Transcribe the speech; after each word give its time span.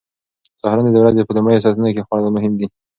سهارنۍ 0.61 0.89
د 0.93 0.97
ورځې 1.03 1.21
په 1.27 1.33
لومړیو 1.37 1.63
ساعتونو 1.63 1.93
کې 1.95 2.05
خوړل 2.07 2.27
مهم 2.37 2.53
دي. 2.59 2.67